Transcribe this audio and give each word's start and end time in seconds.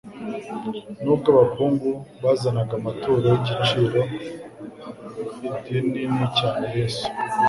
Nubwo 1.03 1.27
abakungu 1.33 1.89
bazanaga 2.23 2.73
amaturo 2.79 3.15
y'igiciro 3.29 3.99
ldnini 5.75 6.27
cyane 6.39 6.65
Yesu 6.77 7.05